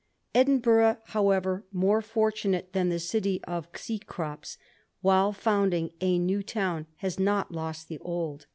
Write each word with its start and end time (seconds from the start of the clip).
Edinburgh, 0.33 0.97
however, 1.09 1.63
more 1.71 2.01
fortunate 2.01 2.73
than 2.73 2.89
the 2.89 2.97
city 2.97 3.39
of 3.43 3.67
Cecrops, 3.75 4.57
while 5.01 5.31
founding 5.31 5.91
a 6.01 6.17
new 6.17 6.41
town 6.41 6.87
has 6.97 7.19
not 7.19 7.51
lost 7.51 7.87
the 7.87 7.99
old. 7.99 8.47